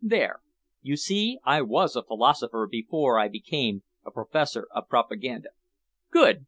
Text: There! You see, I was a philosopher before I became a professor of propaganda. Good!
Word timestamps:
There! 0.03 0.41
You 0.81 0.97
see, 0.97 1.37
I 1.43 1.61
was 1.61 1.95
a 1.95 2.01
philosopher 2.01 2.65
before 2.65 3.19
I 3.19 3.27
became 3.27 3.83
a 4.03 4.09
professor 4.09 4.67
of 4.71 4.89
propaganda. 4.89 5.49
Good! 6.09 6.39